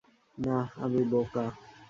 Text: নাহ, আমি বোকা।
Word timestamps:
নাহ, 0.37 0.67
আমি 0.83 1.01
বোকা। 1.11 1.45